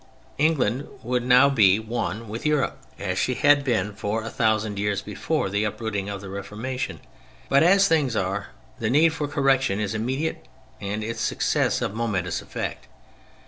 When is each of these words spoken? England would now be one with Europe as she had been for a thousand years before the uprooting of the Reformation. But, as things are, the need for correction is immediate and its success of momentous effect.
England 0.39 0.87
would 1.03 1.21
now 1.23 1.47
be 1.47 1.77
one 1.77 2.27
with 2.27 2.43
Europe 2.43 2.79
as 2.97 3.19
she 3.19 3.35
had 3.35 3.63
been 3.63 3.93
for 3.93 4.23
a 4.23 4.31
thousand 4.31 4.79
years 4.79 4.99
before 5.03 5.47
the 5.47 5.63
uprooting 5.63 6.09
of 6.09 6.21
the 6.21 6.27
Reformation. 6.31 7.01
But, 7.49 7.61
as 7.61 7.87
things 7.87 8.15
are, 8.15 8.47
the 8.79 8.89
need 8.89 9.09
for 9.13 9.27
correction 9.27 9.79
is 9.79 9.93
immediate 9.93 10.47
and 10.79 11.03
its 11.03 11.21
success 11.21 11.83
of 11.83 11.93
momentous 11.93 12.41
effect. 12.41 12.87